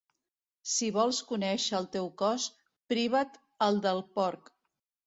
[0.75, 2.49] Si vols conèixer el teu cos,
[2.95, 4.53] priva't el del porc.